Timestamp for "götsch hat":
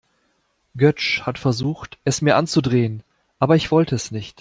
0.75-1.37